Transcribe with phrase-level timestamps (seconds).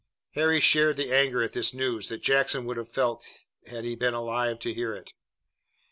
[0.31, 3.23] Harry shared the anger at this news that Jackson would have felt
[3.67, 5.13] had he been alive to hear it.